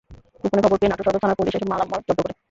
গোপনে 0.43 0.61
খবর 0.65 0.77
পেয়ে 0.79 0.91
নাটোর 0.91 1.05
সদর 1.07 1.21
থানার 1.23 1.37
পুলিশ 1.39 1.53
এসব 1.55 1.67
মালামাল 1.71 1.99
জব্দ 1.99 2.19
করে। 2.19 2.33